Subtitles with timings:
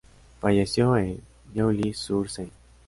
[0.39, 1.21] Falleció en
[1.53, 2.49] Neuilly-sur-Seine.